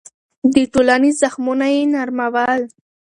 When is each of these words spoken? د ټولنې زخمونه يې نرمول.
د 0.53 0.55
ټولنې 0.73 1.09
زخمونه 1.21 1.65
يې 1.75 1.81
نرمول. 1.93 2.61